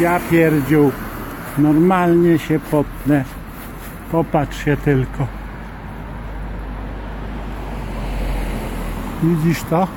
Ja 0.00 0.20
pierdził. 0.30 0.92
Normalnie 1.58 2.38
się 2.38 2.60
potnę. 2.60 3.24
Popatrz 4.12 4.64
się 4.64 4.76
tylko. 4.76 5.26
Widzisz 9.22 9.62
to? 9.62 9.88